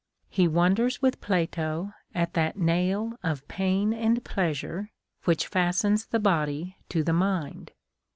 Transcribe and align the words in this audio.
He 0.31 0.47
wonders 0.47 0.99
with 0.99 1.21
Plato 1.21 1.93
at 2.15 2.33
that 2.33 2.57
nail 2.57 3.13
of 3.21 3.47
pain 3.47 3.93
and 3.93 4.23
pleasure 4.25 4.89
which 5.25 5.45
fastens 5.45 6.07
the 6.07 6.17
body 6.19 6.75
to 6.89 7.03
the 7.03 7.13
mind. 7.13 7.69